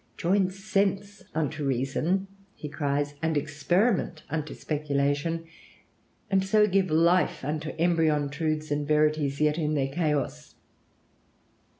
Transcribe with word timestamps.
"Join 0.17 0.49
sense 0.49 1.21
unto 1.35 1.63
reason," 1.63 2.25
he 2.55 2.67
cries, 2.67 3.13
"and 3.21 3.37
experiment 3.37 4.23
unto 4.31 4.55
speculation, 4.55 5.45
and 6.27 6.43
so 6.43 6.65
give 6.65 6.89
life 6.89 7.45
unto 7.45 7.69
embryon 7.77 8.29
truths 8.31 8.71
and 8.71 8.87
verities 8.87 9.39
yet 9.39 9.59
in 9.59 9.75
their 9.75 9.89
chaos.... 9.89 10.55